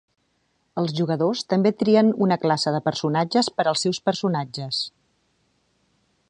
Els 0.81 0.93
jugadors 0.99 1.43
també 1.53 1.71
trien 1.83 2.09
una 2.27 2.37
classe 2.45 2.73
de 2.77 2.79
personatges 2.89 3.51
per 3.59 3.67
als 3.73 3.85
seus 3.87 4.01
personatges. 4.11 4.81